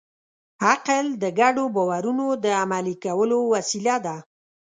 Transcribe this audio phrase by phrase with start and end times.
[0.69, 4.15] عقل د ګډو باورونو د عملي کولو وسیله ده.